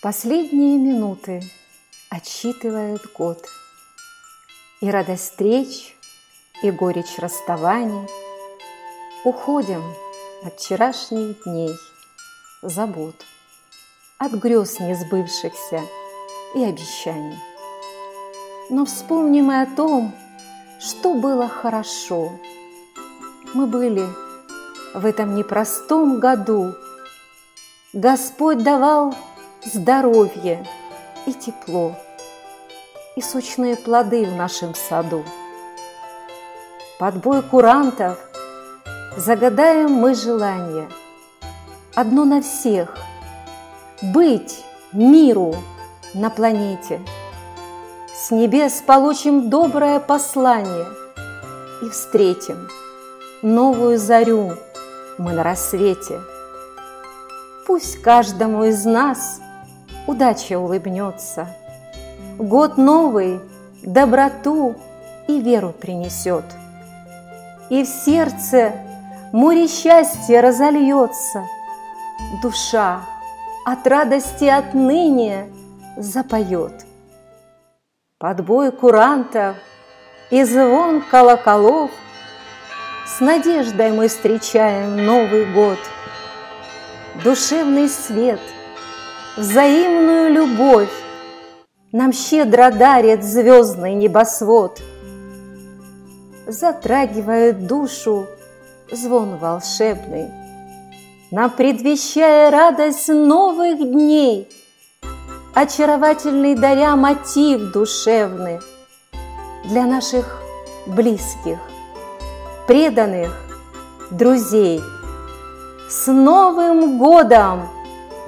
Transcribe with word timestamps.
Последние 0.00 0.78
минуты 0.78 1.42
отсчитывают 2.08 3.02
год. 3.14 3.44
И 4.80 4.88
радость 4.88 5.24
встреч, 5.24 5.96
и 6.62 6.70
горечь 6.70 7.18
расставаний. 7.18 8.08
Уходим 9.24 9.82
от 10.44 10.60
вчерашних 10.60 11.42
дней, 11.42 11.74
забот, 12.62 13.16
От 14.18 14.34
грез 14.34 14.78
несбывшихся 14.78 15.82
и 16.54 16.62
обещаний. 16.62 17.38
Но 18.70 18.84
вспомним 18.84 19.46
мы 19.46 19.62
о 19.62 19.66
том, 19.66 20.14
что 20.78 21.14
было 21.14 21.48
хорошо. 21.48 22.38
Мы 23.52 23.66
были 23.66 24.06
в 24.94 25.04
этом 25.04 25.34
непростом 25.34 26.20
году. 26.20 26.76
Господь 27.92 28.62
давал 28.62 29.16
здоровье 29.64 30.64
и 31.26 31.32
тепло, 31.32 31.94
и 33.16 33.20
сочные 33.20 33.76
плоды 33.76 34.24
в 34.24 34.34
нашем 34.34 34.74
саду. 34.74 35.24
Под 36.98 37.16
бой 37.16 37.42
курантов 37.42 38.18
загадаем 39.16 39.92
мы 39.92 40.14
желание, 40.14 40.88
одно 41.94 42.24
на 42.24 42.42
всех– 42.42 42.96
быть 44.02 44.64
миру 44.92 45.56
на 46.14 46.30
планете. 46.30 47.00
С 48.14 48.30
небес 48.30 48.82
получим 48.86 49.50
доброе 49.50 50.00
послание 50.00 50.86
и 51.82 51.88
встретим 51.90 52.68
новую 53.42 53.98
зарю 53.98 54.56
мы 55.18 55.32
на 55.32 55.42
рассвете. 55.42 56.20
Пусть 57.66 58.00
каждому 58.02 58.64
из 58.64 58.84
нас– 58.84 59.40
удача 60.08 60.58
улыбнется. 60.58 61.46
Год 62.38 62.78
новый 62.78 63.40
доброту 63.82 64.74
и 65.28 65.38
веру 65.40 65.72
принесет. 65.72 66.44
И 67.68 67.84
в 67.84 67.86
сердце 67.86 68.72
море 69.32 69.68
счастья 69.68 70.40
разольется. 70.40 71.44
Душа 72.42 73.02
от 73.66 73.86
радости 73.86 74.46
отныне 74.46 75.46
запоет. 75.98 76.86
Под 78.18 78.44
бой 78.44 78.72
курантов 78.72 79.56
и 80.30 80.42
звон 80.42 81.02
колоколов 81.02 81.90
С 83.06 83.20
надеждой 83.20 83.92
мы 83.92 84.08
встречаем 84.08 85.04
Новый 85.04 85.44
год. 85.52 85.78
Душевный 87.22 87.88
свет– 87.88 88.40
взаимную 89.38 90.32
любовь 90.32 90.90
Нам 91.92 92.12
щедро 92.12 92.70
дарит 92.70 93.24
звездный 93.24 93.94
небосвод. 93.94 94.82
Затрагивает 96.46 97.66
душу 97.66 98.26
звон 98.90 99.36
волшебный, 99.36 100.28
Нам 101.30 101.50
предвещая 101.50 102.50
радость 102.50 103.08
новых 103.08 103.78
дней, 103.78 104.48
Очаровательный 105.54 106.54
даря 106.54 106.96
мотив 106.96 107.72
душевный 107.72 108.58
Для 109.64 109.84
наших 109.86 110.42
близких, 110.86 111.58
преданных 112.66 113.30
друзей. 114.10 114.80
С 115.88 116.06
Новым 116.06 116.98
годом! 116.98 117.77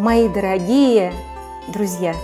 Мои 0.00 0.28
дорогие 0.30 1.12
друзья! 1.68 2.16